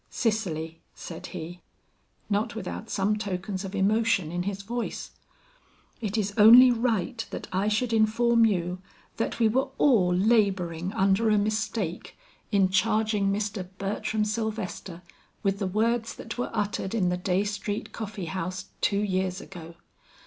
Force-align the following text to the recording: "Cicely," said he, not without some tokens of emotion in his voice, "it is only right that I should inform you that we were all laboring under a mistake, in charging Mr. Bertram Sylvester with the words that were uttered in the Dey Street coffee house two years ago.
"Cicely," 0.09 0.81
said 0.95 1.27
he, 1.27 1.61
not 2.27 2.55
without 2.55 2.89
some 2.89 3.19
tokens 3.19 3.63
of 3.63 3.75
emotion 3.75 4.31
in 4.31 4.41
his 4.41 4.63
voice, 4.63 5.11
"it 6.01 6.17
is 6.17 6.33
only 6.39 6.71
right 6.71 7.23
that 7.29 7.47
I 7.53 7.67
should 7.67 7.93
inform 7.93 8.43
you 8.43 8.81
that 9.17 9.39
we 9.39 9.47
were 9.47 9.67
all 9.77 10.11
laboring 10.11 10.91
under 10.93 11.29
a 11.29 11.37
mistake, 11.37 12.17
in 12.51 12.69
charging 12.69 13.31
Mr. 13.31 13.69
Bertram 13.77 14.25
Sylvester 14.25 15.03
with 15.43 15.59
the 15.59 15.67
words 15.67 16.15
that 16.15 16.35
were 16.35 16.49
uttered 16.51 16.95
in 16.95 17.09
the 17.09 17.15
Dey 17.17 17.43
Street 17.43 17.91
coffee 17.93 18.25
house 18.25 18.71
two 18.81 19.01
years 19.03 19.39
ago. 19.39 19.75